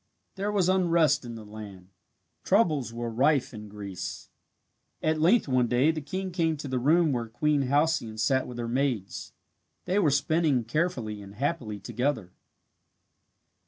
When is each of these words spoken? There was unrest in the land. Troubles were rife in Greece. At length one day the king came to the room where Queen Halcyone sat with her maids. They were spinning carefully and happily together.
There 0.33 0.51
was 0.51 0.67
unrest 0.67 1.25
in 1.25 1.35
the 1.35 1.45
land. 1.45 1.89
Troubles 2.43 2.91
were 2.91 3.11
rife 3.11 3.53
in 3.53 3.69
Greece. 3.69 4.31
At 5.03 5.21
length 5.21 5.47
one 5.47 5.67
day 5.67 5.91
the 5.91 6.01
king 6.01 6.31
came 6.31 6.57
to 6.57 6.67
the 6.67 6.79
room 6.79 7.11
where 7.11 7.27
Queen 7.27 7.61
Halcyone 7.61 8.17
sat 8.17 8.47
with 8.47 8.57
her 8.57 8.67
maids. 8.67 9.31
They 9.85 9.99
were 9.99 10.09
spinning 10.09 10.63
carefully 10.63 11.21
and 11.21 11.35
happily 11.35 11.79
together. 11.79 12.33